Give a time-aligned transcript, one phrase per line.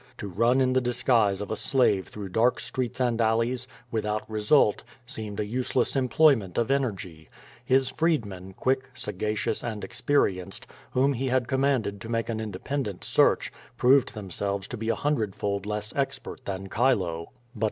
[0.17, 4.83] To run in the disguise of a slave through dark streets and alleys, without result,
[5.05, 7.29] seemed a useless employment of energy.
[7.63, 13.53] His freedmen, quick, sagacious and experienced, whom he had commanded to make an independent search,
[13.77, 17.29] prove4 themselves to be a hundredfold less expert than Chilo.